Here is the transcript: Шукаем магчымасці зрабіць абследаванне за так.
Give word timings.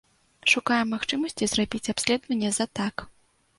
Шукаем 0.53 0.87
магчымасці 0.93 1.43
зрабіць 1.53 1.83
абследаванне 1.95 2.53
за 2.59 2.71
так. 2.83 3.09